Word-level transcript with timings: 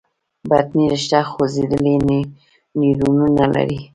بطني 0.49 0.85
رشته 0.93 1.19
خوځېدونکي 1.31 2.19
نیورونونه 2.79 3.45
لري. 3.55 3.79